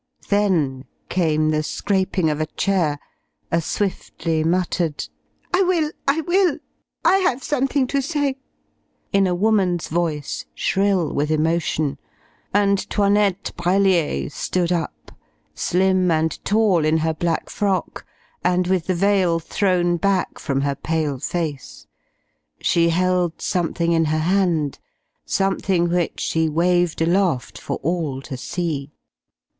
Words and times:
Then 0.29 0.85
came 1.09 1.49
the 1.51 1.61
scraping 1.61 2.31
of 2.31 2.41
a 2.41 2.47
chair, 2.47 2.97
a 3.51 3.61
swiftly 3.61 4.43
muttered, 4.43 5.07
"I 5.53 5.61
will! 5.61 5.91
I 6.07 6.21
will! 6.21 6.57
I 7.05 7.17
have 7.19 7.43
something 7.43 7.85
to 7.85 8.01
say!" 8.01 8.37
in 9.13 9.27
a 9.27 9.35
woman's 9.35 9.89
voice 9.89 10.47
shrill 10.55 11.13
with 11.13 11.29
emotion, 11.29 11.99
and 12.51 12.79
'Toinette 12.89 13.51
Brellier 13.55 14.27
stood 14.31 14.71
up, 14.71 15.11
slim 15.53 16.09
and 16.09 16.43
tall 16.43 16.83
in 16.83 16.97
her 16.97 17.13
black 17.13 17.51
frock, 17.51 18.03
and 18.43 18.65
with 18.65 18.87
the 18.87 18.95
veil 18.95 19.37
thrown 19.39 19.97
back 19.97 20.39
from 20.39 20.61
her 20.61 20.73
pale 20.73 21.19
face. 21.19 21.85
She 22.59 22.89
held 22.89 23.39
something 23.39 23.91
in 23.91 24.05
her 24.05 24.17
hand, 24.17 24.79
something 25.27 25.89
which 25.89 26.19
she 26.21 26.49
waved 26.49 27.03
aloft 27.03 27.59
for 27.61 27.75
all 27.83 28.19
to 28.23 28.35
see. 28.35 28.91